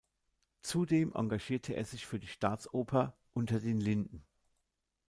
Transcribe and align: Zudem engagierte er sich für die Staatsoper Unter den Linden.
Zudem 0.63 1.13
engagierte 1.13 1.73
er 1.73 1.85
sich 1.85 2.07
für 2.07 2.17
die 2.17 2.25
Staatsoper 2.27 3.15
Unter 3.33 3.59
den 3.59 3.79
Linden. 3.79 4.25